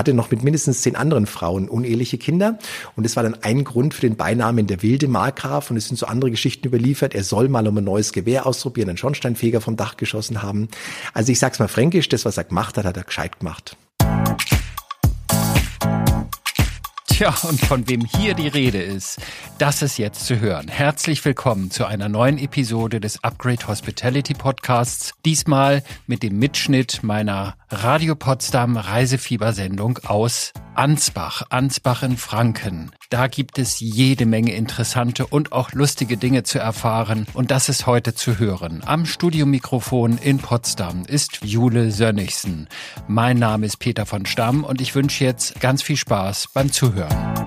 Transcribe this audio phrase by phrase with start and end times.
[0.00, 2.58] hatte noch mit mindestens zehn anderen Frauen uneheliche Kinder.
[2.96, 5.70] Und das war dann ein Grund für den Beinamen der wilde Markgraf.
[5.70, 7.14] Und es sind so andere Geschichten überliefert.
[7.14, 10.68] Er soll mal um ein neues Gewehr ausprobieren, einen Schornsteinfeger vom Dach geschossen haben.
[11.12, 13.76] Also ich sag's mal fränkisch, das, was er gemacht hat, hat er gescheit gemacht.
[17.06, 19.18] Tja, und von wem hier die Rede ist,
[19.58, 20.68] das ist jetzt zu hören.
[20.68, 25.12] Herzlich willkommen zu einer neuen Episode des Upgrade Hospitality Podcasts.
[25.26, 32.90] Diesmal mit dem Mitschnitt meiner Radio Potsdam Reisefiebersendung aus Ansbach, Ansbach in Franken.
[33.10, 37.86] Da gibt es jede Menge interessante und auch lustige Dinge zu erfahren und das ist
[37.86, 38.82] heute zu hören.
[38.84, 42.68] Am Studiomikrofon in Potsdam ist Jule Sönnigsen.
[43.06, 47.46] Mein Name ist Peter von Stamm und ich wünsche jetzt ganz viel Spaß beim Zuhören.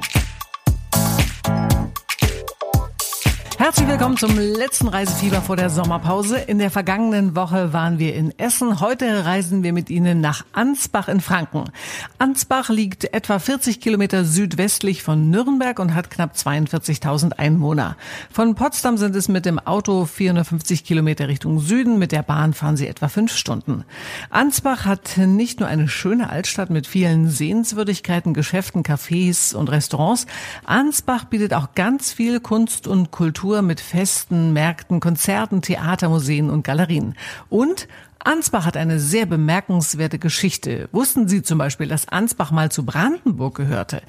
[3.63, 6.37] Herzlich willkommen zum letzten Reisefieber vor der Sommerpause.
[6.37, 8.81] In der vergangenen Woche waren wir in Essen.
[8.81, 11.71] Heute reisen wir mit Ihnen nach Ansbach in Franken.
[12.17, 17.95] Ansbach liegt etwa 40 Kilometer südwestlich von Nürnberg und hat knapp 42.000 Einwohner.
[18.29, 21.97] Von Potsdam sind es mit dem Auto 450 Kilometer Richtung Süden.
[21.99, 23.85] Mit der Bahn fahren Sie etwa fünf Stunden.
[24.29, 30.25] Ansbach hat nicht nur eine schöne Altstadt mit vielen Sehenswürdigkeiten, Geschäften, Cafés und Restaurants.
[30.65, 36.49] Ansbach bietet auch ganz viel Kunst und Kultur Kultur mit Festen, Märkten, Konzerten, Theater, Museen
[36.49, 37.13] und Galerien.
[37.49, 37.87] Und
[38.17, 40.89] Ansbach hat eine sehr bemerkenswerte Geschichte.
[40.91, 44.01] Wussten Sie zum Beispiel, dass Ansbach mal zu Brandenburg gehörte?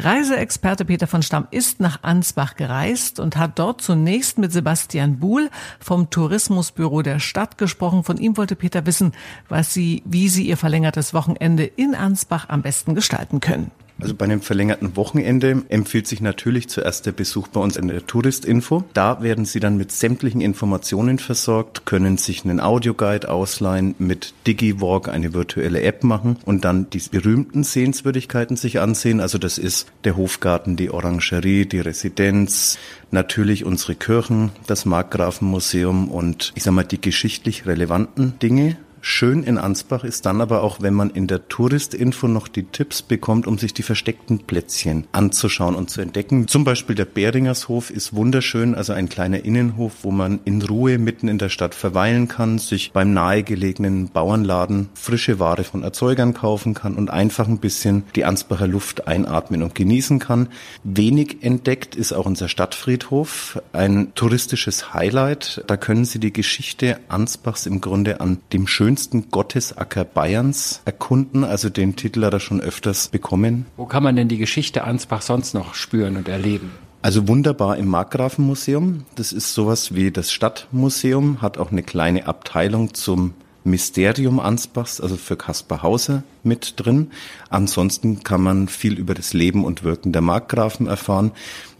[0.00, 5.48] Reiseexperte Peter von Stamm ist nach Ansbach gereist und hat dort zunächst mit Sebastian Buhl
[5.78, 8.02] vom Tourismusbüro der Stadt gesprochen.
[8.02, 9.12] Von ihm wollte Peter wissen,
[9.48, 13.70] was Sie, wie Sie Ihr verlängertes Wochenende in Ansbach am besten gestalten können.
[14.00, 18.06] Also bei einem verlängerten Wochenende empfiehlt sich natürlich zuerst der Besuch bei uns in der
[18.06, 18.84] Touristinfo.
[18.94, 25.08] Da werden Sie dann mit sämtlichen Informationen versorgt, können sich einen Audioguide ausleihen, mit DigiWalk
[25.08, 29.20] eine virtuelle App machen und dann die berühmten Sehenswürdigkeiten sich ansehen.
[29.20, 32.78] Also das ist der Hofgarten, die Orangerie, die Residenz,
[33.10, 39.58] natürlich unsere Kirchen, das Markgrafenmuseum und ich sag mal die geschichtlich relevanten Dinge Schön in
[39.58, 43.56] Ansbach ist dann aber auch, wenn man in der Touristinfo noch die Tipps bekommt, um
[43.56, 46.48] sich die versteckten Plätzchen anzuschauen und zu entdecken.
[46.48, 51.28] Zum Beispiel der Beringershof ist wunderschön, also ein kleiner Innenhof, wo man in Ruhe mitten
[51.28, 56.94] in der Stadt verweilen kann, sich beim nahegelegenen Bauernladen frische Ware von Erzeugern kaufen kann
[56.94, 60.48] und einfach ein bisschen die Ansbacher Luft einatmen und genießen kann.
[60.82, 65.62] Wenig entdeckt ist auch unser Stadtfriedhof, ein touristisches Highlight.
[65.66, 71.44] Da können Sie die Geschichte Ansbachs im Grunde an dem schönen schönsten Gottesacker Bayerns erkunden.
[71.44, 73.66] Also den Titel hat er schon öfters bekommen.
[73.76, 76.70] Wo kann man denn die Geschichte Ansbach sonst noch spüren und erleben?
[77.02, 79.04] Also wunderbar im Markgrafenmuseum.
[79.14, 85.16] Das ist sowas wie das Stadtmuseum, hat auch eine kleine Abteilung zum Mysterium Ansbachs, also
[85.18, 87.10] für Kaspar Hauser mit drin.
[87.50, 91.32] Ansonsten kann man viel über das Leben und Wirken der Markgrafen erfahren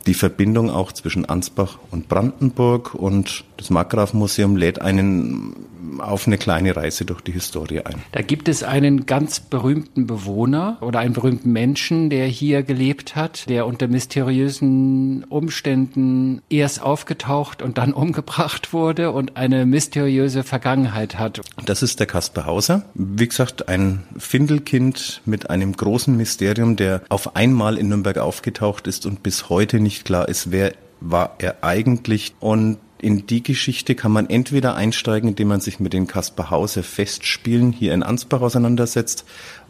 [0.09, 5.55] die Verbindung auch zwischen Ansbach und Brandenburg und das Markgrafenmuseum lädt einen
[5.99, 7.97] auf eine kleine Reise durch die Historie ein.
[8.13, 13.49] Da gibt es einen ganz berühmten Bewohner oder einen berühmten Menschen, der hier gelebt hat,
[13.49, 21.41] der unter mysteriösen Umständen erst aufgetaucht und dann umgebracht wurde und eine mysteriöse Vergangenheit hat.
[21.65, 22.85] Das ist der Kasper Hauser.
[22.95, 29.07] Wie gesagt, ein Findelkind mit einem großen Mysterium, der auf einmal in Nürnberg aufgetaucht ist
[29.07, 34.13] und bis heute nicht klar ist, wer war er eigentlich und in die Geschichte kann
[34.13, 39.25] man entweder einsteigen, indem man sich mit den Kasper Hauser Festspielen hier in Ansbach auseinandersetzt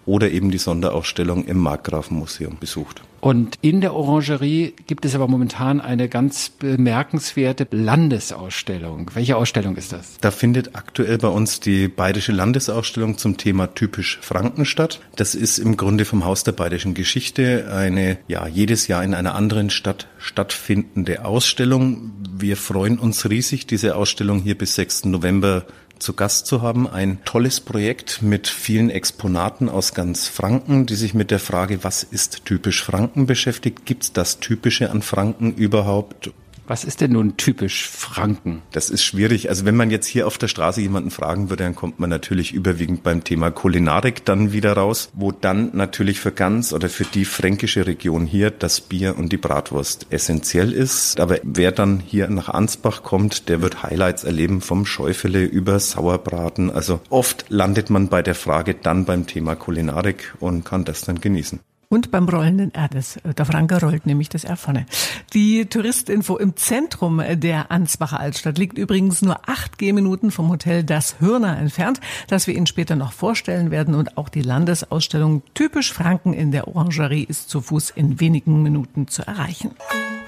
[0.09, 3.03] oder eben die Sonderausstellung im Markgrafenmuseum besucht.
[3.21, 9.11] Und in der Orangerie gibt es aber momentan eine ganz bemerkenswerte Landesausstellung.
[9.15, 10.19] Welche Ausstellung ist das?
[10.21, 15.01] Da findet aktuell bei uns die Bayerische Landesausstellung zum Thema typisch Franken statt.
[15.17, 19.35] Das ist im Grunde vom Haus der Bayerischen Geschichte eine, ja, jedes Jahr in einer
[19.35, 22.13] anderen Stadt stattfindende Ausstellung.
[22.33, 25.07] Wir freuen uns riesig, diese Ausstellung hier bis 6.
[25.07, 25.65] November
[25.99, 26.89] zu Gast zu haben.
[26.89, 32.03] Ein tolles Projekt mit vielen Exponaten aus ganz Franken, die sich mit der Frage, was
[32.03, 33.87] ist typisch Franken beschäftigt.
[33.87, 36.31] Gibt es das Typische an Franken überhaupt?
[36.69, 38.61] Was ist denn nun typisch Franken?
[38.73, 39.49] Das ist schwierig.
[39.49, 42.53] Also wenn man jetzt hier auf der Straße jemanden fragen würde, dann kommt man natürlich
[42.53, 47.25] überwiegend beim Thema Kulinarik dann wieder raus, wo dann natürlich für ganz oder für die
[47.25, 51.19] fränkische Region hier das Bier und die Bratwurst essentiell ist.
[51.21, 56.71] Aber wer dann hier nach Ansbach kommt, der wird Highlights erleben vom Schäufele über Sauerbraten.
[56.71, 61.23] Also oft landet man bei der Frage dann beim Thema Kulinarik und kann das dann
[61.23, 61.61] genießen.
[61.91, 64.85] Und beim rollenden R, das, äh, der Franke rollt nämlich das R vorne.
[65.33, 71.19] Die Touristinfo im Zentrum der Ansbacher Altstadt liegt übrigens nur acht Gehminuten vom Hotel Das
[71.19, 73.95] Hürner entfernt, das wir Ihnen später noch vorstellen werden.
[73.95, 79.09] Und auch die Landesausstellung Typisch Franken in der Orangerie ist zu Fuß in wenigen Minuten
[79.09, 79.71] zu erreichen.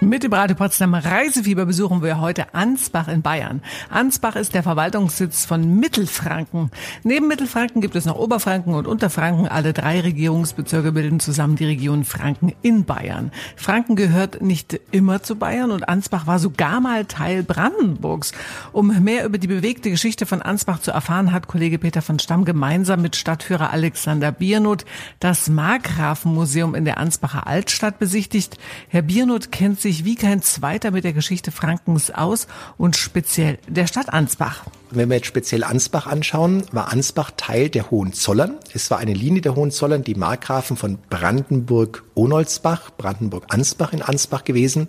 [0.02, 3.61] Mit dem Radio Potsdam Reisefieber besuchen wir heute Ansbach in Bayern.
[3.91, 6.70] Ansbach ist der Verwaltungssitz von Mittelfranken.
[7.02, 9.47] Neben Mittelfranken gibt es noch Oberfranken und Unterfranken.
[9.47, 13.31] Alle drei Regierungsbezirke bilden zusammen die Region Franken in Bayern.
[13.56, 18.32] Franken gehört nicht immer zu Bayern und Ansbach war sogar mal Teil Brandenburgs.
[18.73, 22.47] Um mehr über die bewegte Geschichte von Ansbach zu erfahren, hat Kollege Peter von Stamm
[22.47, 24.87] gemeinsam mit Stadtführer Alexander Biernot
[25.19, 28.56] das Markgrafenmuseum in der Ansbacher Altstadt besichtigt.
[28.88, 32.46] Herr Biernot kennt sich sich wie kein zweiter mit der Geschichte Frankens aus
[32.78, 34.64] und speziell der Stadt Ansbach.
[34.92, 38.56] Wenn wir jetzt speziell Ansbach anschauen, war Ansbach Teil der Hohenzollern.
[38.75, 44.88] Es war eine Linie der Hohenzollern, die Markgrafen von Brandenburg-Onolsbach, Brandenburg-Ansbach in Ansbach gewesen.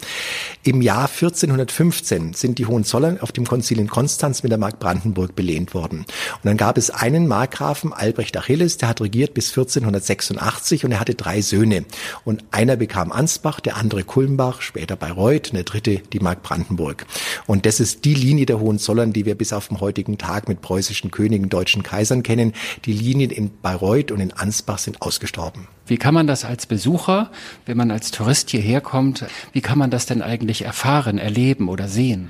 [0.63, 5.35] Im Jahr 1415 sind die Hohenzollern auf dem Konzil in Konstanz mit der Mark Brandenburg
[5.35, 5.99] belehnt worden.
[5.99, 10.99] Und dann gab es einen Markgrafen, Albrecht Achilles, der hat regiert bis 1486 und er
[10.99, 11.85] hatte drei Söhne.
[12.25, 17.05] Und einer bekam Ansbach, der andere Kulmbach, später Bayreuth und der dritte die Mark Brandenburg.
[17.45, 21.11] Und das ist die Linie der Hohenzollern, die wir bis auf heutigen Tag mit preußischen
[21.11, 22.53] Königen, deutschen Kaisern kennen.
[22.85, 25.67] Die Linien in Bayreuth und in Ansbach sind ausgestorben.
[25.85, 27.31] Wie kann man das als Besucher,
[27.65, 31.87] wenn man als Tourist hierher kommt, wie kann man das denn eigentlich erfahren, erleben oder
[31.87, 32.29] sehen?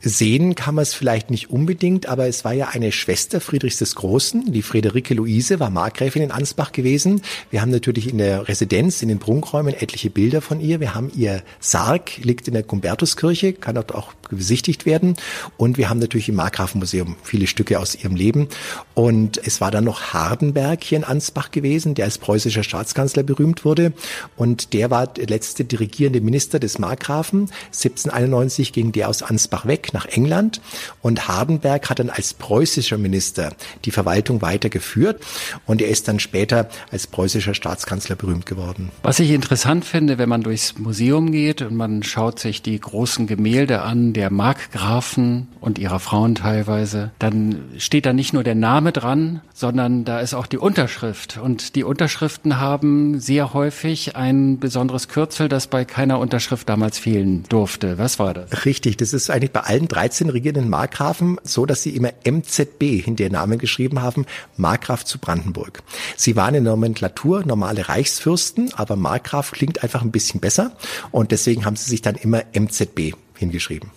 [0.00, 3.94] Sehen kann man es vielleicht nicht unbedingt, aber es war ja eine Schwester Friedrichs des
[3.94, 7.22] Großen, die Friederike Luise, war Markgräfin in Ansbach gewesen.
[7.50, 10.80] Wir haben natürlich in der Residenz, in den Prunkräumen etliche Bilder von ihr.
[10.80, 15.16] Wir haben ihr Sarg, liegt in der Gumbertuskirche, kann dort auch besichtigt werden.
[15.56, 18.48] Und wir haben natürlich im Markgrafenmuseum viele Stücke aus ihrem Leben.
[18.94, 23.64] Und es war dann noch Hardenberg hier in Ansbach gewesen, der als preußischer Staatskanzler berühmt
[23.64, 23.92] wurde.
[24.36, 27.50] Und der war der letzte dirigierende Minister des Markgrafen.
[27.66, 30.60] 1791 ging der aus Ansbach weg nach England
[31.02, 35.22] und Hardenberg hat dann als preußischer Minister die Verwaltung weitergeführt
[35.66, 38.90] und er ist dann später als preußischer Staatskanzler berühmt geworden.
[39.02, 43.26] Was ich interessant finde, wenn man durchs Museum geht und man schaut sich die großen
[43.26, 48.90] Gemälde an, der Markgrafen und ihrer Frauen teilweise, dann steht da nicht nur der Name
[48.90, 55.06] dran, sondern da ist auch die Unterschrift und die Unterschriften haben sehr häufig ein besonderes
[55.06, 57.98] Kürzel, das bei keiner Unterschrift damals fehlen durfte.
[57.98, 58.64] Was war das?
[58.64, 63.04] Richtig, das ist eigentlich bei allen allen 13 regierenden Markgrafen so, dass sie immer MZB
[63.04, 64.24] hinter ihren Namen geschrieben haben,
[64.56, 65.82] Markgraf zu Brandenburg.
[66.16, 70.72] Sie waren in der Nomenklatur normale Reichsfürsten, aber Markgraf klingt einfach ein bisschen besser
[71.10, 73.90] und deswegen haben sie sich dann immer MZB hingeschrieben.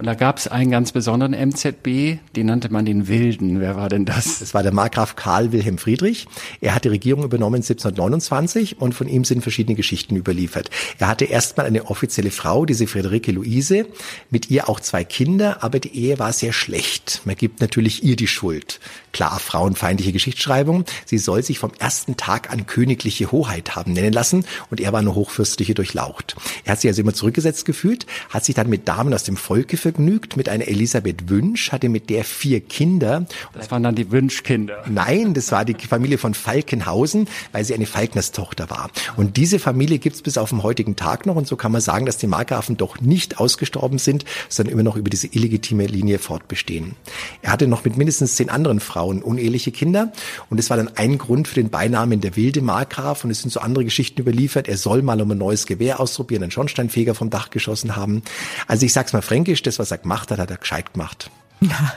[0.00, 3.60] Und da gab es einen ganz besonderen MZB, den nannte man den Wilden.
[3.60, 4.38] Wer war denn das?
[4.38, 6.26] Das war der Markgraf Karl Wilhelm Friedrich.
[6.62, 10.70] Er hat die Regierung übernommen 1729 und von ihm sind verschiedene Geschichten überliefert.
[10.98, 13.88] Er hatte erstmal eine offizielle Frau, diese Friederike Luise,
[14.30, 17.20] mit ihr auch zwei Kinder, aber die Ehe war sehr schlecht.
[17.26, 18.80] Man gibt natürlich ihr die Schuld.
[19.12, 20.84] Klar, frauenfeindliche Geschichtsschreibung.
[21.04, 25.00] Sie soll sich vom ersten Tag an königliche Hoheit haben nennen lassen und er war
[25.00, 26.36] eine hochfürstliche durchlaucht.
[26.64, 29.76] Er hat sich also immer zurückgesetzt gefühlt, hat sich dann mit Damen aus dem Volke
[29.76, 33.26] vergnügt, mit einer Elisabeth Wünsch, hatte mit der vier Kinder.
[33.52, 34.84] Das waren dann die Wünschkinder.
[34.88, 38.90] Nein, das war die Familie von Falkenhausen, weil sie eine Falknerstochter war.
[39.16, 42.06] Und diese Familie gibt's bis auf den heutigen Tag noch und so kann man sagen,
[42.06, 46.94] dass die Markgrafen doch nicht ausgestorben sind, sondern immer noch über diese illegitime Linie fortbestehen.
[47.42, 50.12] Er hatte noch mit mindestens zehn anderen Frauen uneheliche Kinder
[50.48, 53.50] und es war dann ein Grund für den Beinamen der wilde Markgraf und es sind
[53.50, 54.68] so andere Geschichten überliefert.
[54.68, 58.22] Er soll mal um ein neues Gewehr ausprobieren, einen Schornsteinfeger vom Dach geschossen haben.
[58.66, 61.30] Also ich sag's mal fränkisch, das was er gemacht hat, hat er gescheit gemacht.
[61.60, 61.92] Ja,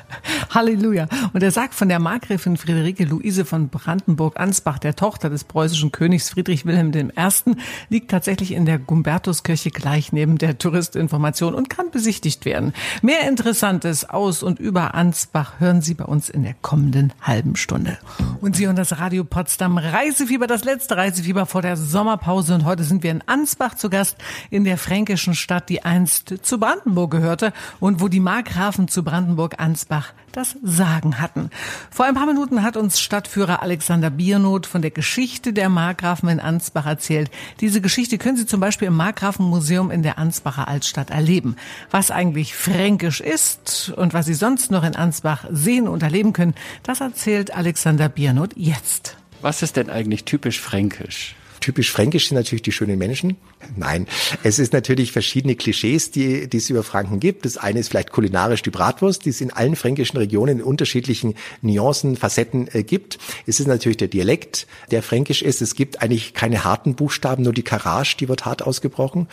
[0.50, 1.08] Halleluja.
[1.32, 6.29] Und er sagt von der Markgräfin Friederike Luise von Brandenburg-Ansbach, der Tochter des preußischen Königs
[6.29, 7.55] Friedrich Wilhelm I.,
[7.88, 12.74] liegt tatsächlich in der Gumbertuskirche gleich neben der Touristinformation und kann besichtigt werden.
[13.01, 17.98] Mehr Interessantes aus und über Ansbach hören Sie bei uns in der kommenden halben Stunde.
[18.41, 22.53] Und Sie und das Radio Potsdam Reisefieber, das letzte Reisefieber vor der Sommerpause.
[22.55, 24.17] Und heute sind wir in Ansbach zu Gast,
[24.50, 29.53] in der fränkischen Stadt, die einst zu Brandenburg gehörte und wo die Markgrafen zu Brandenburg
[29.56, 31.50] Ansbach das Sagen hatten.
[31.92, 36.40] Vor ein paar Minuten hat uns Stadtführer Alexander Biernot von der Geschichte der Markgrafen in
[36.40, 37.30] Ansbach erzählt.
[37.62, 41.56] Diese Geschichte können Sie zum Beispiel im Markgrafenmuseum in der Ansbacher Altstadt erleben.
[41.92, 46.56] Was eigentlich fränkisch ist und was Sie sonst noch in Ansbach sehen und erleben können,
[46.82, 49.18] das erzählt Alexander Biernot jetzt.
[49.42, 51.36] Was ist denn eigentlich typisch fränkisch?
[51.64, 53.38] typisch fränkisch sind natürlich die schönen Menschen.
[53.75, 54.08] Nein,
[54.43, 57.46] es ist natürlich verschiedene Klischees, die, die es über Franken gibt.
[57.46, 61.36] Das eine ist vielleicht kulinarisch die Bratwurst, die es in allen fränkischen Regionen in unterschiedlichen
[61.62, 63.17] Nuancen, Facetten äh, gibt.
[63.48, 65.62] Es ist natürlich der Dialekt, der fränkisch ist.
[65.62, 69.27] Es gibt eigentlich keine harten Buchstaben, nur die Karage, die wird hart ausgebrochen.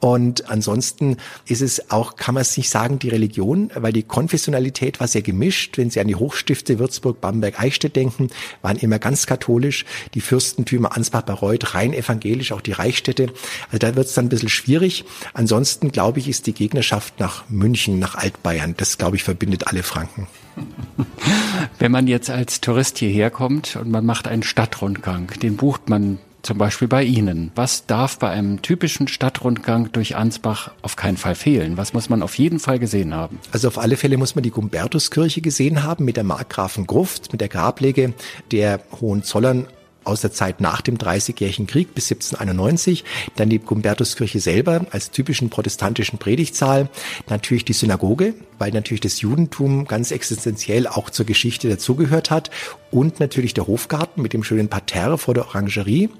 [0.00, 5.00] Und ansonsten ist es auch, kann man es nicht sagen, die Religion, weil die Konfessionalität
[5.00, 5.78] war sehr gemischt.
[5.78, 8.30] Wenn Sie an die Hochstifte Würzburg, Bamberg, Eichstätt denken,
[8.62, 9.84] waren immer ganz katholisch.
[10.14, 13.32] Die Fürstentümer Ansbach-Bayreuth rein evangelisch, auch die Reichsstädte.
[13.74, 15.04] Also da wird es dann ein bisschen schwierig.
[15.32, 19.82] Ansonsten, glaube ich, ist die Gegnerschaft nach München, nach Altbayern, das, glaube ich, verbindet alle
[19.82, 20.28] Franken.
[21.80, 26.20] Wenn man jetzt als Tourist hierher kommt und man macht einen Stadtrundgang, den bucht man
[26.42, 27.50] zum Beispiel bei Ihnen.
[27.56, 31.76] Was darf bei einem typischen Stadtrundgang durch Ansbach auf keinen Fall fehlen?
[31.76, 33.40] Was muss man auf jeden Fall gesehen haben?
[33.50, 37.40] Also auf alle Fälle muss man die Gumbertuskirche gesehen haben mit der Markgrafen Gruft, mit
[37.40, 38.12] der Grablege
[38.52, 39.66] der Hohenzollern
[40.04, 43.04] aus der Zeit nach dem Dreißigjährigen Krieg bis 1791,
[43.36, 46.88] dann die Gumbertuskirche selber als typischen protestantischen Predigtsaal,
[47.28, 52.50] natürlich die Synagoge, weil natürlich das Judentum ganz existenziell auch zur Geschichte dazugehört hat
[52.90, 56.10] und natürlich der Hofgarten mit dem schönen Parterre vor der Orangerie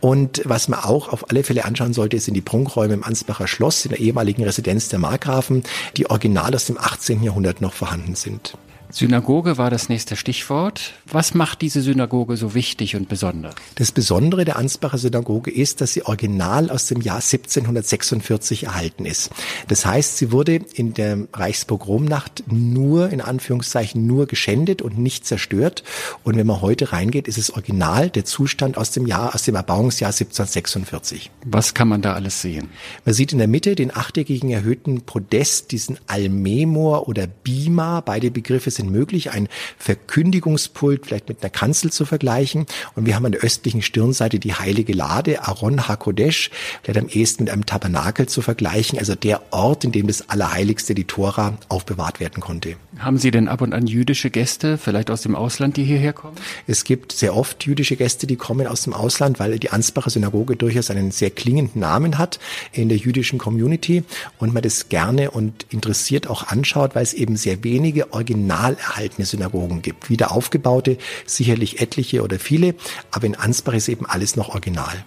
[0.00, 3.84] und was man auch auf alle Fälle anschauen sollte, sind die Prunkräume im Ansbacher Schloss
[3.84, 5.62] in der ehemaligen Residenz der Markgrafen,
[5.96, 7.22] die original aus dem 18.
[7.22, 8.56] Jahrhundert noch vorhanden sind.
[8.90, 10.94] Synagoge war das nächste Stichwort.
[11.10, 13.54] Was macht diese Synagoge so wichtig und besonders?
[13.74, 19.30] Das Besondere der Ansbacher Synagoge ist, dass sie original aus dem Jahr 1746 erhalten ist.
[19.68, 25.82] Das heißt, sie wurde in der Reichspogromnacht nur, in Anführungszeichen, nur geschändet und nicht zerstört.
[26.22, 29.56] Und wenn man heute reingeht, ist es original der Zustand aus dem Jahr, aus dem
[29.56, 31.30] Erbauungsjahr 1746.
[31.44, 32.68] Was kann man da alles sehen?
[33.04, 38.00] Man sieht in der Mitte den achteckigen erhöhten Podest, diesen Almemor oder Bima.
[38.00, 42.66] Beide Begriffe sind möglich, ein Verkündigungspult vielleicht mit einer Kanzel zu vergleichen.
[42.94, 46.50] Und wir haben an der östlichen Stirnseite die heilige Lade, Aaron HaKodesh,
[46.82, 50.94] vielleicht am ehesten mit einem Tabernakel zu vergleichen, also der Ort, in dem das Allerheiligste,
[50.94, 52.76] die Tora, aufbewahrt werden konnte.
[52.98, 56.36] Haben Sie denn ab und an jüdische Gäste, vielleicht aus dem Ausland, die hierher kommen?
[56.66, 60.56] Es gibt sehr oft jüdische Gäste, die kommen aus dem Ausland, weil die Ansbacher Synagoge
[60.56, 62.38] durchaus einen sehr klingenden Namen hat
[62.72, 64.02] in der jüdischen Community
[64.38, 69.26] und man das gerne und interessiert auch anschaut, weil es eben sehr wenige original erhaltene
[69.26, 70.10] Synagogen gibt.
[70.10, 72.74] Wieder aufgebaute, sicherlich etliche oder viele,
[73.10, 75.04] aber in Ansbach ist eben alles noch original.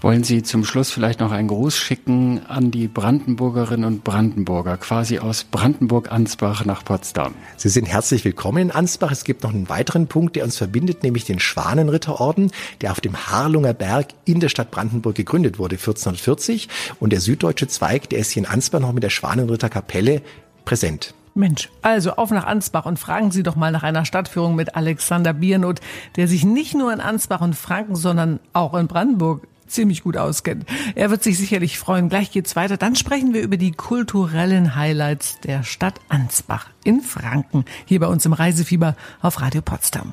[0.00, 5.18] Wollen Sie zum Schluss vielleicht noch einen Gruß schicken an die Brandenburgerinnen und Brandenburger, quasi
[5.18, 7.34] aus Brandenburg-Ansbach nach Potsdam?
[7.56, 9.10] Sie sind herzlich willkommen in Ansbach.
[9.10, 13.16] Es gibt noch einen weiteren Punkt, der uns verbindet, nämlich den Schwanenritterorden, der auf dem
[13.26, 16.68] Harlunger Berg in der Stadt Brandenburg gegründet wurde, 1440.
[17.00, 20.22] Und der süddeutsche Zweig, der ist hier in Ansbach noch mit der Schwanenritterkapelle
[20.64, 21.12] präsent.
[21.38, 25.32] Mensch, also auf nach Ansbach und fragen Sie doch mal nach einer Stadtführung mit Alexander
[25.32, 25.80] Biernot,
[26.16, 30.66] der sich nicht nur in Ansbach und Franken, sondern auch in Brandenburg ziemlich gut auskennt.
[30.94, 32.08] Er wird sich sicherlich freuen.
[32.08, 32.76] Gleich geht's weiter.
[32.76, 37.64] Dann sprechen wir über die kulturellen Highlights der Stadt Ansbach in Franken.
[37.84, 40.12] Hier bei uns im Reisefieber auf Radio Potsdam.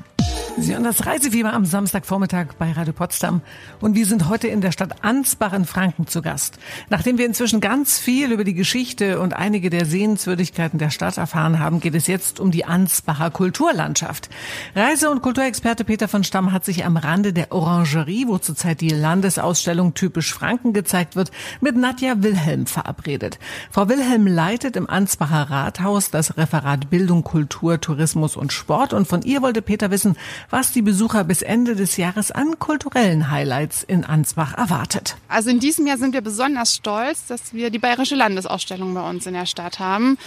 [0.57, 3.41] Sie hören das Reisefieber am Samstagvormittag bei Radio Potsdam
[3.81, 6.57] und wir sind heute in der Stadt Ansbach in Franken zu Gast.
[6.89, 11.59] Nachdem wir inzwischen ganz viel über die Geschichte und einige der Sehenswürdigkeiten der Stadt erfahren
[11.59, 14.29] haben, geht es jetzt um die Ansbacher Kulturlandschaft.
[14.75, 18.89] Reise- und Kulturexperte Peter von Stamm hat sich am Rande der Orangerie, wo zurzeit die
[18.89, 23.39] Landesausstellung Typisch Franken gezeigt wird, mit Nadja Wilhelm verabredet.
[23.71, 29.21] Frau Wilhelm leitet im Ansbacher Rathaus das Referat Bildung, Kultur, Tourismus und Sport und von
[29.23, 30.15] ihr wollte Peter wissen,
[30.49, 35.15] was die Besucher bis Ende des Jahres an kulturellen Highlights in Ansbach erwartet.
[35.27, 39.25] Also in diesem Jahr sind wir besonders stolz, dass wir die Bayerische Landesausstellung bei uns
[39.25, 40.17] in der Stadt haben.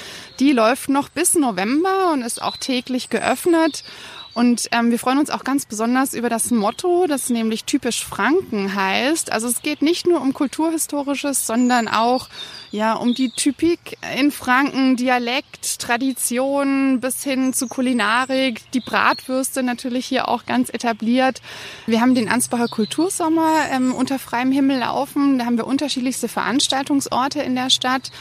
[0.40, 3.84] Die läuft noch bis November und ist auch täglich geöffnet.
[4.38, 8.72] Und ähm, wir freuen uns auch ganz besonders über das Motto, das nämlich typisch Franken
[8.72, 9.32] heißt.
[9.32, 12.28] Also es geht nicht nur um Kulturhistorisches, sondern auch
[12.70, 20.06] ja um die Typik in Franken, Dialekt, Tradition bis hin zu Kulinarik, die Bratwürste natürlich
[20.06, 21.42] hier auch ganz etabliert.
[21.86, 25.40] Wir haben den Ansbacher Kultursommer ähm, unter freiem Himmel laufen.
[25.40, 28.12] Da haben wir unterschiedlichste Veranstaltungsorte in der Stadt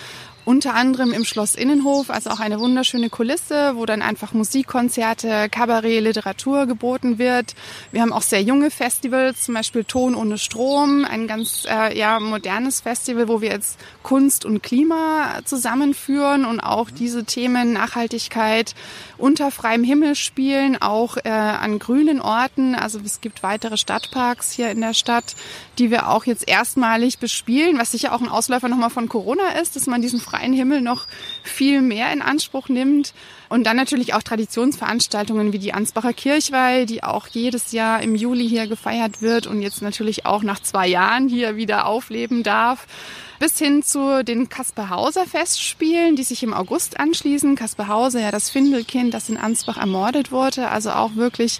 [0.48, 6.02] unter anderem im Schloss Innenhof, also auch eine wunderschöne Kulisse, wo dann einfach Musikkonzerte, Kabarett,
[6.02, 7.54] Literatur geboten wird.
[7.92, 12.22] Wir haben auch sehr junge Festivals, zum Beispiel Ton ohne Strom, ein ganz äh, ja,
[12.22, 18.74] modernes Festival, wo wir jetzt Kunst und Klima zusammenführen und auch diese Themen Nachhaltigkeit
[19.18, 22.74] unter freiem Himmel spielen, auch äh, an grünen Orten.
[22.74, 25.36] Also es gibt weitere Stadtparks hier in der Stadt,
[25.78, 29.76] die wir auch jetzt erstmalig bespielen, was sicher auch ein Ausläufer nochmal von Corona ist,
[29.76, 31.08] dass man diesen freien Himmel noch
[31.44, 33.14] viel mehr in Anspruch nimmt.
[33.50, 38.48] Und dann natürlich auch Traditionsveranstaltungen wie die Ansbacher Kirchweih, die auch jedes Jahr im Juli
[38.48, 42.88] hier gefeiert wird und jetzt natürlich auch nach zwei Jahren hier wieder aufleben darf
[43.40, 47.56] bis hin zu den Kasper Hauser Festspielen, die sich im August anschließen.
[47.56, 51.60] Kasper Hauser, ja das Findelkind, das in Ansbach ermordet wurde, also auch wirklich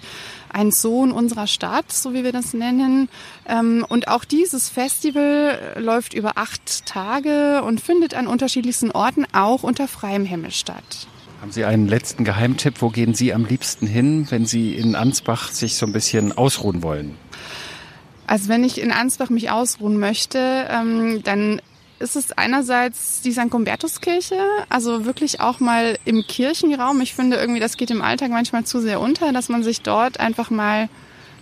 [0.50, 3.08] ein Sohn unserer Stadt, so wie wir das nennen.
[3.46, 9.62] Ähm, und auch dieses Festival läuft über acht Tage und findet an unterschiedlichsten Orten auch
[9.62, 11.06] unter freiem Himmel statt.
[11.40, 12.82] Haben Sie einen letzten Geheimtipp?
[12.82, 16.82] Wo gehen Sie am liebsten hin, wenn Sie in Ansbach sich so ein bisschen ausruhen
[16.82, 17.16] wollen?
[18.26, 21.62] Also wenn ich in Ansbach mich ausruhen möchte, ähm, dann
[21.98, 23.50] ist es einerseits die St.
[23.50, 27.00] Gumbertuskirche, also wirklich auch mal im Kirchenraum.
[27.00, 30.20] Ich finde irgendwie, das geht im Alltag manchmal zu sehr unter, dass man sich dort
[30.20, 30.88] einfach mal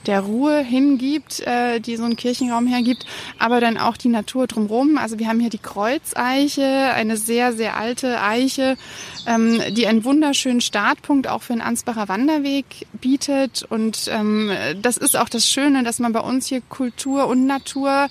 [0.07, 3.05] der Ruhe hingibt, äh, die so ein Kirchenraum hergibt,
[3.39, 4.99] aber dann auch die Natur drumherum.
[4.99, 8.77] Also wir haben hier die Kreuzeiche, eine sehr, sehr alte Eiche,
[9.27, 13.67] ähm, die einen wunderschönen Startpunkt auch für den Ansbacher Wanderweg bietet.
[13.69, 18.09] Und ähm, das ist auch das Schöne, dass man bei uns hier Kultur und Natur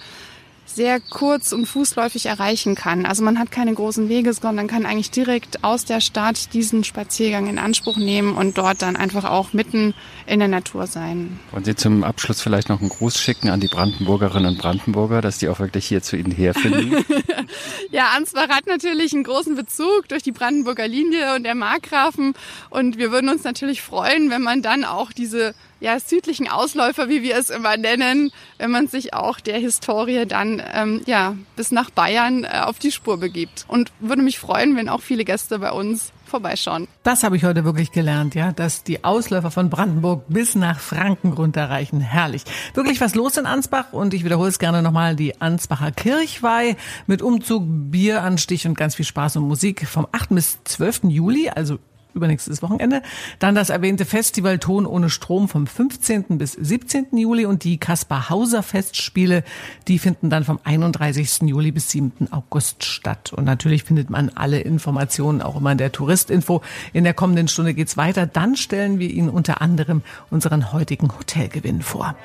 [0.76, 3.06] sehr kurz und fußläufig erreichen kann.
[3.06, 7.48] Also man hat keine großen Wege, sondern kann eigentlich direkt aus der Stadt diesen Spaziergang
[7.48, 9.94] in Anspruch nehmen und dort dann einfach auch mitten
[10.26, 11.40] in der Natur sein.
[11.52, 15.38] Wollen Sie zum Abschluss vielleicht noch einen Gruß schicken an die Brandenburgerinnen und Brandenburger, dass
[15.38, 17.06] die auch wirklich hier zu Ihnen herfinden?
[17.92, 22.34] ja, Ansbach hat natürlich einen großen Bezug durch die Brandenburger Linie und der Markgrafen
[22.70, 27.22] und wir würden uns natürlich freuen, wenn man dann auch diese ja, südlichen Ausläufer, wie
[27.22, 31.90] wir es immer nennen, wenn man sich auch der Historie dann ähm, ja, bis nach
[31.90, 33.66] Bayern äh, auf die Spur begibt.
[33.68, 36.88] Und würde mich freuen, wenn auch viele Gäste bei uns vorbeischauen.
[37.04, 41.34] Das habe ich heute wirklich gelernt, ja, dass die Ausläufer von Brandenburg bis nach Franken
[41.34, 42.02] runterreichen.
[42.02, 42.44] Herrlich.
[42.74, 46.76] Wirklich was los in Ansbach und ich wiederhole es gerne nochmal, die Ansbacher Kirchweih
[47.08, 50.30] mit Umzug, Bieranstich und ganz viel Spaß und Musik vom 8.
[50.30, 51.04] bis 12.
[51.06, 51.80] Juli, also
[52.16, 53.02] übernächstes Wochenende.
[53.40, 56.38] Dann das erwähnte Festival Ton ohne Strom vom 15.
[56.38, 57.16] bis 17.
[57.18, 59.44] Juli und die Kaspar Hauser Festspiele,
[59.88, 61.42] die finden dann vom 31.
[61.44, 62.32] Juli bis 7.
[62.32, 63.34] August statt.
[63.34, 66.62] Und natürlich findet man alle Informationen auch immer in der Touristinfo.
[66.94, 68.26] In der kommenden Stunde geht's weiter.
[68.26, 72.16] Dann stellen wir Ihnen unter anderem unseren heutigen Hotelgewinn vor.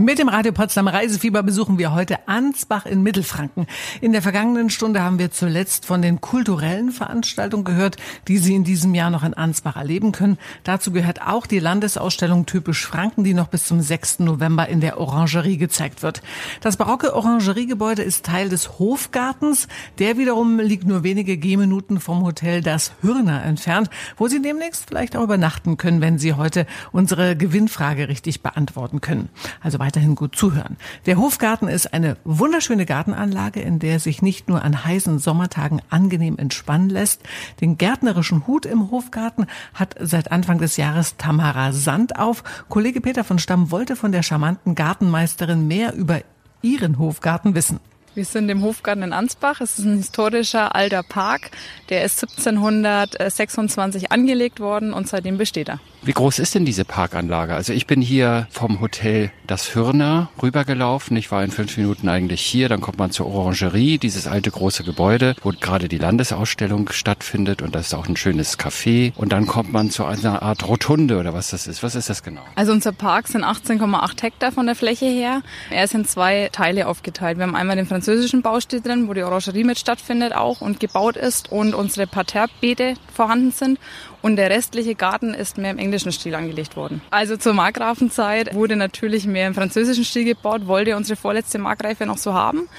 [0.00, 3.66] Mit dem Radio Potsdam Reisefieber besuchen wir heute Ansbach in Mittelfranken.
[4.00, 8.64] In der vergangenen Stunde haben wir zuletzt von den kulturellen Veranstaltungen gehört, die Sie in
[8.64, 10.38] diesem Jahr noch in Ansbach erleben können.
[10.64, 14.20] Dazu gehört auch die Landesausstellung Typisch Franken, die noch bis zum 6.
[14.20, 16.22] November in der Orangerie gezeigt wird.
[16.62, 19.68] Das barocke Orangeriegebäude ist Teil des Hofgartens.
[19.98, 25.14] Der wiederum liegt nur wenige Gehminuten vom Hotel Das Hürner entfernt, wo Sie demnächst vielleicht
[25.14, 29.28] auch übernachten können, wenn Sie heute unsere Gewinnfrage richtig beantworten können.
[29.60, 30.76] Also weiterhin gut zuhören.
[31.06, 36.38] Der Hofgarten ist eine wunderschöne Gartenanlage, in der sich nicht nur an heißen Sommertagen angenehm
[36.38, 37.22] entspannen lässt.
[37.60, 42.44] Den gärtnerischen Hut im Hofgarten hat seit Anfang des Jahres Tamara Sand auf.
[42.68, 46.20] Kollege Peter von Stamm wollte von der charmanten Gartenmeisterin mehr über
[46.62, 47.80] ihren Hofgarten wissen.
[48.16, 49.60] Wir sind im Hofgarten in Ansbach.
[49.60, 51.52] Es ist ein historischer alter Park.
[51.90, 55.78] Der ist 1726 angelegt worden und seitdem besteht er.
[56.02, 57.54] Wie groß ist denn diese Parkanlage?
[57.54, 61.16] Also ich bin hier vom Hotel Das Hürner rübergelaufen.
[61.16, 62.68] Ich war in fünf Minuten eigentlich hier.
[62.68, 67.62] Dann kommt man zur Orangerie, dieses alte große Gebäude, wo gerade die Landesausstellung stattfindet.
[67.62, 69.12] Und da ist auch ein schönes Café.
[69.14, 71.82] Und dann kommt man zu einer Art Rotunde oder was das ist.
[71.84, 72.42] Was ist das genau?
[72.56, 75.42] Also unser Park sind 18,8 Hektar von der Fläche her.
[75.70, 77.38] Er ist in zwei Teile aufgeteilt.
[77.38, 81.18] Wir haben einmal den französischen Baustil drin, wo die Orangerie mit stattfindet auch und gebaut
[81.18, 83.78] ist und unsere Parterrebeete vorhanden sind
[84.22, 87.02] und der restliche Garten ist mehr im englischen Stil angelegt worden.
[87.10, 92.16] Also zur Markgrafenzeit wurde natürlich mehr im französischen Stil gebaut, wollte unsere vorletzte Markreife noch
[92.16, 92.70] so haben.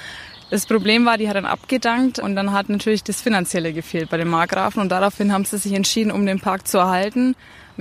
[0.50, 4.18] Das Problem war, die hat dann abgedankt und dann hat natürlich das Finanzielle gefehlt bei
[4.18, 7.36] den Markgrafen und daraufhin haben sie sich entschieden, um den Park zu erhalten,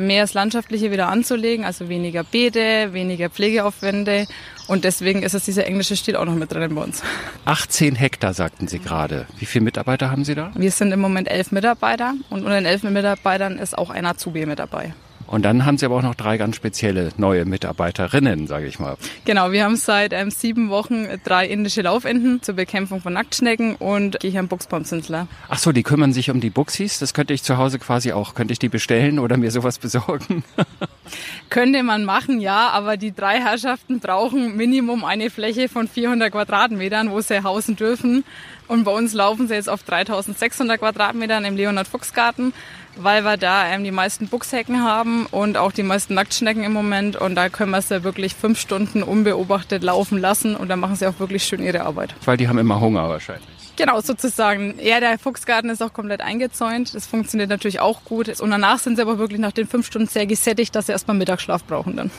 [0.07, 4.27] mehr das Landschaftliche wieder anzulegen, also weniger Beete, weniger Pflegeaufwände
[4.67, 7.03] und deswegen ist es dieser englische Stil auch noch mit drin bei uns.
[7.45, 9.27] 18 Hektar, sagten Sie gerade.
[9.39, 10.53] Wie viele Mitarbeiter haben Sie da?
[10.55, 14.47] Wir sind im Moment elf Mitarbeiter und unter den elf Mitarbeitern ist auch ein Azubi
[14.47, 14.95] mit dabei.
[15.31, 18.97] Und dann haben Sie aber auch noch drei ganz spezielle neue Mitarbeiterinnen, sage ich mal.
[19.25, 24.19] Genau, wir haben seit ähm, sieben Wochen drei indische Laufenten zur Bekämpfung von Nacktschnecken und
[24.19, 25.29] Kichern Buchsbaumzünsler.
[25.49, 26.99] Ach so, die kümmern sich um die Buchsis.
[26.99, 28.35] Das könnte ich zu Hause quasi auch.
[28.35, 30.43] Könnte ich die bestellen oder mir sowas besorgen?
[31.49, 37.11] könnte man machen, ja, aber die drei Herrschaften brauchen Minimum eine Fläche von 400 Quadratmetern,
[37.11, 38.25] wo sie hausen dürfen.
[38.69, 42.53] Und bei uns laufen sie jetzt auf 3600 Quadratmetern im Leonhard-Fuchs-Garten
[42.97, 47.17] weil wir da ähm, die meisten Buchshecken haben und auch die meisten Nacktschnecken im Moment.
[47.17, 51.07] Und da können wir sie wirklich fünf Stunden unbeobachtet laufen lassen und dann machen sie
[51.07, 52.15] auch wirklich schön ihre Arbeit.
[52.25, 53.60] Weil die haben immer Hunger wahrscheinlich.
[53.81, 54.75] Genau, sozusagen.
[54.79, 56.95] Ja, der Fuchsgarten ist auch komplett eingezäunt.
[56.95, 58.29] Das funktioniert natürlich auch gut.
[58.41, 61.17] Und danach sind sie aber wirklich nach den fünf Stunden sehr gesättigt, dass sie erstmal
[61.17, 62.11] Mittagsschlaf brauchen dann.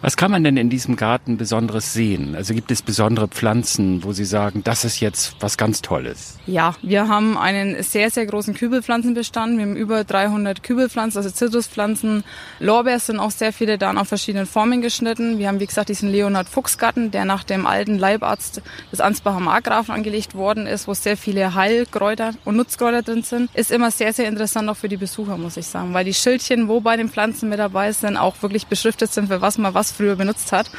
[0.00, 2.34] Was kann man denn in diesem Garten Besonderes sehen?
[2.34, 6.38] Also gibt es besondere Pflanzen, wo Sie sagen, das ist jetzt was ganz Tolles?
[6.46, 9.56] Ja, wir haben einen sehr, sehr großen Kübelpflanzenbestand.
[9.56, 12.24] Wir haben über 300 Kübelpflanzen, also Zitruspflanzen.
[12.60, 15.38] Lorbeer sind auch sehr viele da auf verschiedenen Formen geschnitten.
[15.38, 19.94] Wir haben, wie gesagt, diesen Leonhard Fuchsgarten, der nach dem alten Leibarzt des Ansbacher Markgrafen
[19.94, 23.50] angelegt worden ist, wo sehr viele Heilkräuter und Nutzkräuter drin sind.
[23.54, 26.68] Ist immer sehr, sehr interessant auch für die Besucher, muss ich sagen, weil die Schildchen,
[26.68, 29.92] wo bei den Pflanzen mit dabei sind, auch wirklich beschriftet sind, für was man was
[29.92, 30.70] früher benutzt hat.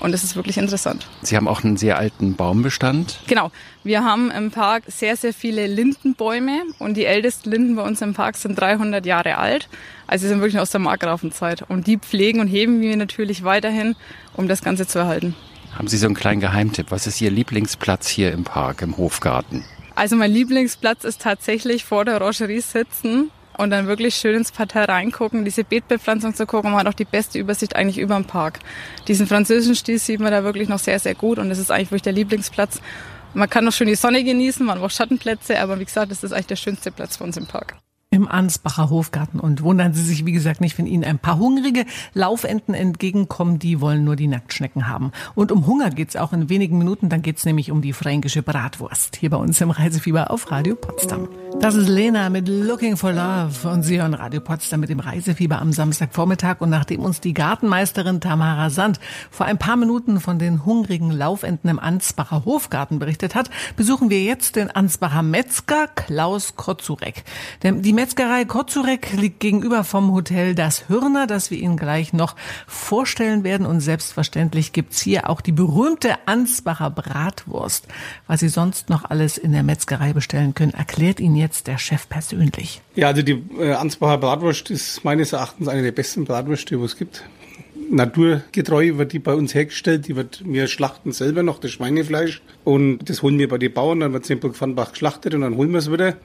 [0.00, 1.06] Und es ist wirklich interessant.
[1.20, 3.20] Sie haben auch einen sehr alten Baumbestand.
[3.26, 3.52] Genau.
[3.84, 8.14] Wir haben im Park sehr, sehr viele Lindenbäume und die ältesten Linden bei uns im
[8.14, 9.68] Park sind 300 Jahre alt.
[10.06, 11.64] Also sie sind wirklich aus der Markgrafenzeit.
[11.68, 13.94] Und die pflegen und heben wir natürlich weiterhin,
[14.34, 15.36] um das Ganze zu erhalten.
[15.76, 16.86] Haben Sie so einen kleinen Geheimtipp?
[16.90, 19.64] Was ist Ihr Lieblingsplatz hier im Park, im Hofgarten?
[19.94, 24.88] Also mein Lieblingsplatz ist tatsächlich vor der Orangerie sitzen und dann wirklich schön ins Parterre
[24.88, 26.70] reingucken, diese Beetbepflanzung zu gucken.
[26.70, 28.60] Man hat auch die beste Übersicht eigentlich über den Park.
[29.08, 31.90] Diesen französischen Stil sieht man da wirklich noch sehr, sehr gut und das ist eigentlich
[31.90, 32.80] wirklich der Lieblingsplatz.
[33.34, 36.32] Man kann noch schön die Sonne genießen, man braucht Schattenplätze, aber wie gesagt, das ist
[36.32, 37.76] eigentlich der schönste Platz für uns im Park
[38.12, 39.38] im Ansbacher Hofgarten.
[39.38, 43.80] Und wundern Sie sich, wie gesagt, nicht, wenn Ihnen ein paar hungrige Laufenten entgegenkommen, die
[43.80, 45.12] wollen nur die Nacktschnecken haben.
[45.36, 49.14] Und um Hunger geht's auch in wenigen Minuten, dann geht's nämlich um die fränkische Bratwurst.
[49.14, 51.28] Hier bei uns im Reisefieber auf Radio Potsdam.
[51.60, 55.60] Das ist Lena mit Looking for Love und Sie hören Radio Potsdam mit dem Reisefieber
[55.60, 56.60] am Samstagvormittag.
[56.60, 58.98] Und nachdem uns die Gartenmeisterin Tamara Sand
[59.30, 64.20] vor ein paar Minuten von den hungrigen Laufenten im Ansbacher Hofgarten berichtet hat, besuchen wir
[64.24, 67.22] jetzt den Ansbacher Metzger Klaus Kotzurek.
[67.62, 72.34] Die Metzgerei Kotzurek liegt gegenüber vom Hotel Das Hürner, das wir Ihnen gleich noch
[72.66, 73.66] vorstellen werden.
[73.66, 77.88] Und selbstverständlich gibt's hier auch die berühmte Ansbacher Bratwurst.
[78.26, 82.08] Was Sie sonst noch alles in der Metzgerei bestellen können, erklärt Ihnen jetzt der Chef
[82.08, 82.80] persönlich.
[82.94, 86.96] Ja, also die äh, Ansbacher Bratwurst ist meines Erachtens eine der besten Bratwürste, die es
[86.96, 87.22] gibt
[87.90, 90.08] naturgetreu wird die bei uns hergestellt.
[90.08, 94.00] Die wird, wir schlachten selber noch das Schweinefleisch und das holen wir bei den Bauern.
[94.00, 96.16] Dann wird es in Burg-Vanbach geschlachtet und dann holen wir es wieder.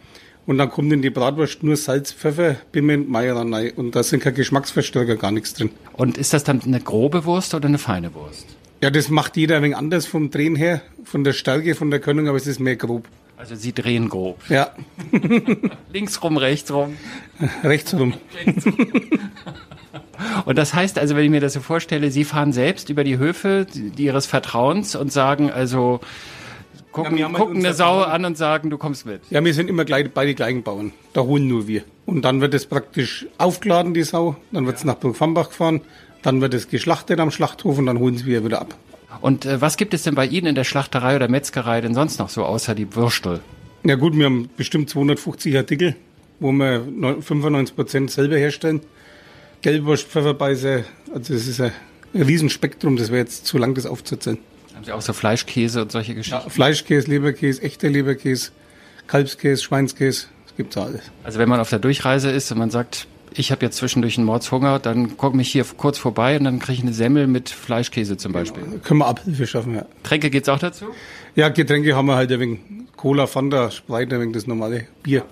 [0.45, 3.71] Und dann kommt in die Bratwurst nur Salz, Pfeffer, Piment, Majoran rein.
[3.71, 5.71] Und da sind keine Geschmacksverstärker, gar nichts drin.
[5.93, 8.45] Und ist das dann eine grobe Wurst oder eine feine Wurst?
[8.81, 11.99] Ja, das macht jeder ein wenig anders vom Drehen her, von der Stärke, von der
[11.99, 13.08] Körnung, aber es ist mehr grob.
[13.38, 14.39] Also Sie drehen grob.
[14.49, 14.71] Ja.
[15.91, 16.95] Links rum, rechts rum.
[17.63, 18.13] Rechts rum.
[20.45, 23.17] Und das heißt also, wenn ich mir das so vorstelle, Sie fahren selbst über die
[23.17, 25.99] Höfe Ihres Vertrauens und sagen also,
[26.95, 29.21] gucken, ja, gucken eine Sau an und sagen, du kommst mit.
[29.29, 30.93] Ja, wir sind immer gleich, beide gleichen Bauern.
[31.13, 31.84] Da holen nur wir.
[32.05, 34.38] Und dann wird es praktisch aufgeladen, die Sau.
[34.51, 34.88] Dann wird es ja.
[34.88, 35.81] nach Burgfambach gefahren.
[36.23, 38.75] Dann wird es geschlachtet am Schlachthof und dann holen sie wieder ab.
[39.21, 42.19] Und äh, was gibt es denn bei Ihnen in der Schlachterei oder Metzgerei denn sonst
[42.19, 43.41] noch so, außer die Würstel?
[43.84, 45.95] Ja gut, wir haben bestimmt 250 Artikel,
[46.39, 46.84] wo wir
[47.21, 48.81] 95 Prozent selber herstellen.
[49.62, 51.71] Gelbwurst, Pfefferbeiße, also es ist ein
[52.13, 54.39] Riesenspektrum, das wäre jetzt zu lang, das aufzuzählen.
[54.75, 56.41] Haben Sie auch so Fleischkäse und solche Geschichten?
[56.43, 58.51] Ja, Fleischkäse, Leberkäse, echter Leberkäse,
[59.07, 61.01] Kalbskäse, Schweinskäse, das gibt's alles.
[61.23, 64.25] Also wenn man auf der Durchreise ist und man sagt, ich habe jetzt zwischendurch einen
[64.25, 68.17] Mordshunger, dann gucke mich hier kurz vorbei und dann kriege ich eine Semmel mit Fleischkäse
[68.17, 68.63] zum Beispiel.
[68.63, 68.77] Genau.
[68.83, 69.85] Können wir Abhilfe schaffen, ja.
[70.03, 70.85] Getränke geht's auch dazu?
[71.35, 72.59] Ja, Getränke haben wir halt ein wenig
[72.95, 75.25] Cola, Fanta, Sprite, ein wenig das normale Bier.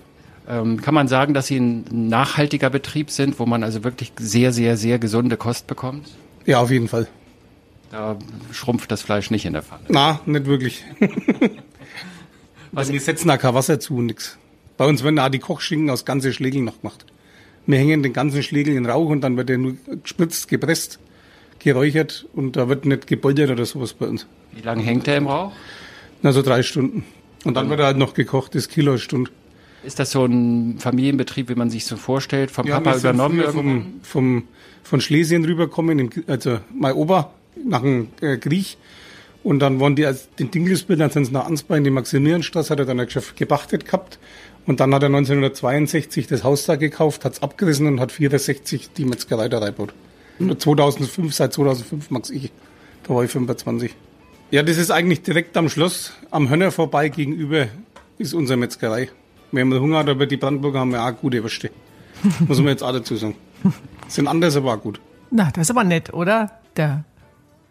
[0.48, 4.52] Ähm, kann man sagen, dass Sie ein nachhaltiger Betrieb sind, wo man also wirklich sehr,
[4.52, 6.10] sehr, sehr gesunde Kost bekommt?
[6.44, 7.08] Ja, auf jeden Fall.
[7.90, 8.18] Da
[8.52, 9.84] schrumpft das Fleisch nicht in der Pfanne.
[9.88, 10.84] Na, nicht wirklich.
[12.74, 14.38] also wir setzen da kein Wasser zu und nix.
[14.76, 17.06] Bei uns werden auch die Kochschinken aus ganzen Schlägeln noch gemacht.
[17.66, 20.98] Wir hängen den ganzen Schlegel in Rauch und dann wird er nur gespritzt, gepresst,
[21.60, 24.26] geräuchert und da wird nicht geboltert oder sowas bei uns.
[24.52, 25.52] Wie lange hängt er im Rauch?
[26.22, 27.04] Na, so drei Stunden.
[27.44, 29.30] Und dann wird er halt noch gekocht, das Kilo Stunde.
[29.84, 33.42] Ist das so ein Familienbetrieb, wie man sich so vorstellt, vom ja, Papa übernommen?
[33.52, 34.48] Vom, vom,
[34.82, 37.30] von Schlesien rüberkommen, also mein Opa
[37.62, 38.78] nach dem äh, Griech.
[39.42, 42.70] Und dann waren die als den Dingelsbild, dann sind sie nach Ansbach in die Maximilianstraße,
[42.70, 44.18] hat er dann ein Geschäft gepachtet gehabt.
[44.66, 48.90] Und dann hat er 1962 das Haus da gekauft, hat es abgerissen und hat 64
[48.96, 49.92] die Metzgerei da reingebaut.
[50.38, 52.50] 2005, seit 2005 mag's ich.
[53.06, 53.94] Da war ich 25.
[54.50, 57.68] Ja, das ist eigentlich direkt am Schloss, am Hönner vorbei gegenüber
[58.18, 59.10] ist unsere Metzgerei.
[59.52, 61.70] Wenn man Hunger hat, aber die Brandenburger haben ja auch gute Würste.
[62.48, 63.36] Muss man jetzt auch dazu sagen.
[64.08, 65.00] Sind anders, aber auch gut.
[65.30, 66.50] Na, das ist aber nett, oder?
[66.76, 67.04] Der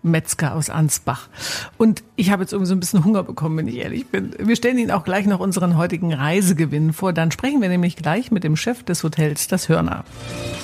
[0.03, 1.29] Metzger aus Ansbach.
[1.77, 4.35] Und ich habe jetzt irgendwie so ein bisschen Hunger bekommen, wenn ich ehrlich bin.
[4.37, 7.13] Wir stellen Ihnen auch gleich noch unseren heutigen Reisegewinn vor.
[7.13, 10.03] Dann sprechen wir nämlich gleich mit dem Chef des Hotels, das Hörner.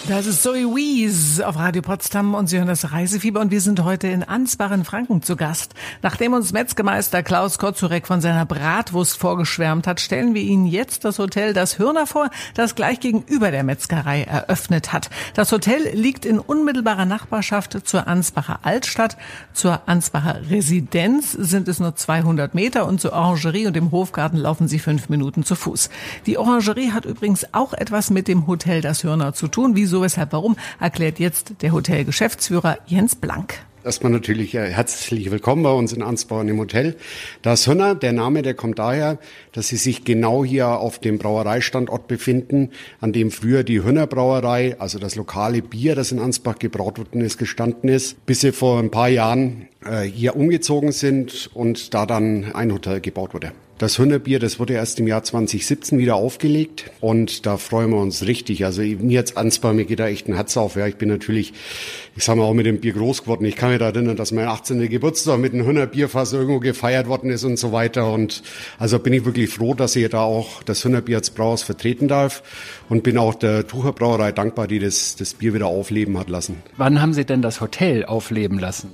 [0.08, 3.84] Das ist Zoe Wies auf Radio Potsdam und Sie hören das Reisefieber und wir sind
[3.84, 5.74] heute in Ansbach in Franken zu Gast.
[6.02, 11.20] Nachdem uns Metzgermeister Klaus Kotzurek von seiner Bratwurst vorgeschwärmt hat, stellen wir Ihnen jetzt das
[11.20, 15.10] Hotel Das Hörner vor, das gleich gegenüber der Metzgerei eröffnet hat.
[15.34, 19.18] Das Hotel liegt in unmittelbarer Nachbarschaft zur Ansbacher Altstadt.
[19.54, 24.68] Zur Ansbacher Residenz sind es nur 200 Meter und zur Orangerie und dem Hofgarten laufen
[24.68, 25.90] Sie fünf Minuten zu Fuß.
[26.26, 29.76] Die Orangerie hat übrigens auch etwas mit dem Hotel Das Hörner zu tun.
[29.76, 33.69] Wieso, weshalb, warum, erklärt jetzt der Hotelgeschäftsführer Jens Blank.
[33.86, 36.98] Erstmal natürlich äh, herzlich willkommen bei uns in Ansbach im Hotel.
[37.42, 39.20] Das Hörner, der Name, der kommt daher,
[39.54, 44.76] dass sie sich genau hier auf dem Brauereistandort befinden, an dem früher die Hörner Brauerei,
[44.80, 48.80] also das lokale Bier, das in Ansbach gebraut worden ist, gestanden ist, bis sie vor
[48.80, 53.52] ein paar Jahren äh, hier umgezogen sind und da dann ein Hotel gebaut wurde.
[53.80, 58.28] Das Hühnerbier, das wurde erst im Jahr 2017 wieder aufgelegt und da freuen wir uns
[58.28, 58.66] richtig.
[58.66, 60.76] Also mir jetzt Ansbach, mir geht da echt ein Herz auf.
[60.76, 61.54] Ja, ich bin natürlich,
[62.18, 63.46] ich sag mal, auch mit dem Bier groß geworden.
[63.46, 64.90] Ich kann mich da erinnern, dass mein 18.
[64.90, 68.12] Geburtstag mit einem Hühnerbierfass irgendwo gefeiert worden ist und so weiter.
[68.12, 68.44] Und
[68.80, 72.44] also bin ich wirklich froh, dass ich da auch das Hühnerbier als Brauhaus vertreten darf
[72.90, 76.58] und bin auch der Tucher Brauerei dankbar, die das, das Bier wieder aufleben hat lassen.
[76.76, 78.90] Wann haben Sie denn das Hotel aufleben lassen?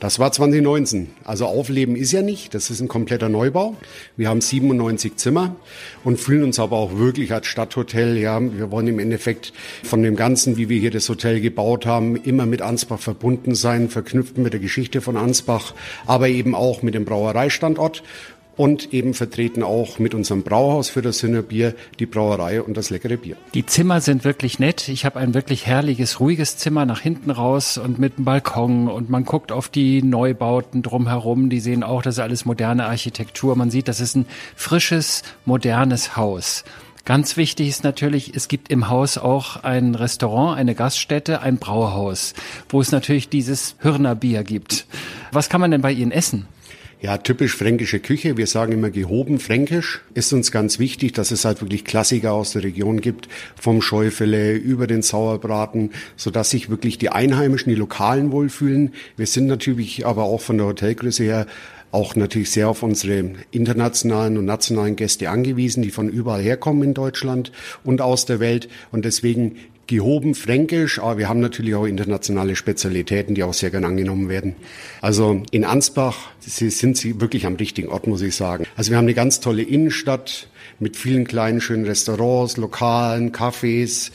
[0.00, 1.10] Das war 2019.
[1.22, 2.54] Also aufleben ist ja nicht.
[2.54, 3.76] Das ist ein kompletter Neubau.
[4.16, 5.54] Wir wir haben 97 Zimmer
[6.02, 8.16] und fühlen uns aber auch wirklich als Stadthotel.
[8.16, 12.16] Ja, wir wollen im Endeffekt von dem Ganzen, wie wir hier das Hotel gebaut haben,
[12.16, 15.74] immer mit Ansbach verbunden sein, verknüpft mit der Geschichte von Ansbach,
[16.06, 18.02] aber eben auch mit dem Brauereistandort
[18.56, 23.16] und eben vertreten auch mit unserem Brauhaus für das Sinnerbier die Brauerei und das leckere
[23.16, 23.36] Bier.
[23.54, 24.88] Die Zimmer sind wirklich nett.
[24.88, 29.10] Ich habe ein wirklich herrliches, ruhiges Zimmer nach hinten raus und mit einem Balkon und
[29.10, 31.50] man guckt auf die Neubauten drumherum.
[31.50, 33.56] Die sehen auch, das ist alles moderne Architektur.
[33.56, 36.64] Man sieht, das ist ein frisches, modernes Haus.
[37.04, 42.32] Ganz wichtig ist natürlich, es gibt im Haus auch ein Restaurant, eine Gaststätte, ein Brauhaus,
[42.70, 44.86] wo es natürlich dieses Hürnerbier gibt.
[45.30, 46.48] Was kann man denn bei Ihnen essen?
[47.00, 48.36] Ja, typisch fränkische Küche.
[48.36, 50.00] Wir sagen immer gehoben fränkisch.
[50.14, 53.28] Ist uns ganz wichtig, dass es halt wirklich Klassiker aus der Region gibt.
[53.60, 58.94] Vom Scheufele über den Sauerbraten, sodass sich wirklich die Einheimischen, die Lokalen wohlfühlen.
[59.16, 61.46] Wir sind natürlich aber auch von der Hotelgröße her
[61.90, 66.94] auch natürlich sehr auf unsere internationalen und nationalen Gäste angewiesen, die von überall herkommen in
[66.94, 67.52] Deutschland
[67.84, 68.68] und aus der Welt.
[68.90, 73.84] Und deswegen gehoben fränkisch, aber wir haben natürlich auch internationale Spezialitäten, die auch sehr gern
[73.84, 74.54] angenommen werden.
[75.00, 78.66] Also in Ansbach sie, sind Sie wirklich am richtigen Ort, muss ich sagen.
[78.76, 80.48] Also wir haben eine ganz tolle Innenstadt
[80.80, 84.10] mit vielen kleinen schönen Restaurants, Lokalen, Cafés,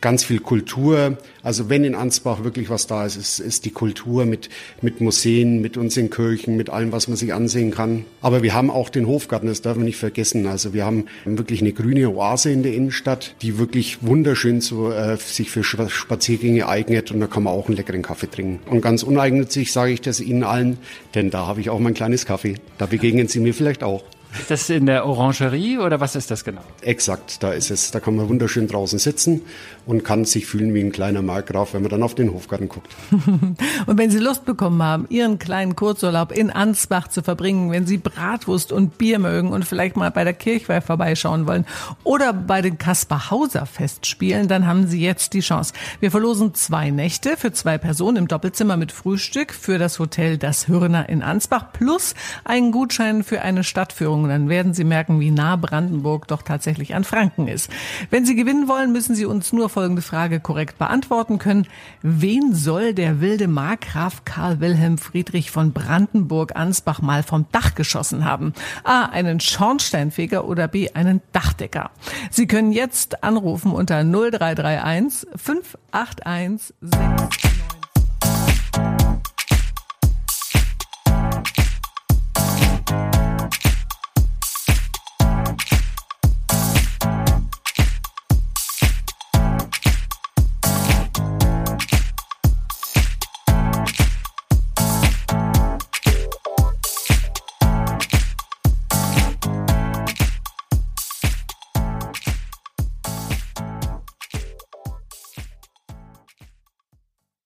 [0.00, 1.18] ganz viel Kultur.
[1.42, 4.48] Also wenn in Ansbach wirklich was da ist, ist, ist die Kultur mit,
[4.82, 8.04] mit Museen, mit unseren Kirchen, mit allem, was man sich ansehen kann.
[8.20, 10.46] Aber wir haben auch den Hofgarten, das darf man nicht vergessen.
[10.46, 15.16] Also wir haben wirklich eine grüne Oase in der Innenstadt, die wirklich wunderschön so, äh,
[15.16, 18.60] sich für Spaziergänge eignet und da kann man auch einen leckeren Kaffee trinken.
[18.70, 20.78] Und ganz uneigennützig sage ich das Ihnen allen,
[21.14, 22.54] denn da habe ich auch mein kleines Kaffee.
[22.78, 24.04] Da begegnen Sie mir vielleicht auch.
[24.32, 26.60] Ist das in der Orangerie oder was ist das genau?
[26.82, 27.90] Exakt, da ist es.
[27.90, 29.40] Da kann man wunderschön draußen sitzen
[29.86, 32.94] und kann sich fühlen wie ein kleiner Markgraf, wenn man dann auf den Hofgarten guckt.
[33.86, 37.96] und wenn Sie Lust bekommen haben, Ihren kleinen Kurzurlaub in Ansbach zu verbringen, wenn Sie
[37.96, 41.64] Bratwurst und Bier mögen und vielleicht mal bei der Kirchweih vorbeischauen wollen
[42.04, 45.72] oder bei den Kaspar Hauser Festspielen, dann haben Sie jetzt die Chance.
[46.00, 50.68] Wir verlosen zwei Nächte für zwei Personen im Doppelzimmer mit Frühstück für das Hotel Das
[50.68, 52.14] Hürner in Ansbach plus
[52.44, 54.17] einen Gutschein für eine Stadtführung.
[54.26, 57.70] Dann werden Sie merken, wie nah Brandenburg doch tatsächlich an Franken ist.
[58.10, 61.66] Wenn Sie gewinnen wollen, müssen Sie uns nur folgende Frage korrekt beantworten können.
[62.02, 68.54] Wen soll der wilde Markgraf Karl Wilhelm Friedrich von Brandenburg-Ansbach mal vom Dach geschossen haben?
[68.84, 69.04] A.
[69.04, 70.90] Einen Schornsteinfeger oder B.
[70.94, 71.90] Einen Dachdecker?
[72.30, 77.47] Sie können jetzt anrufen unter 0331 581 6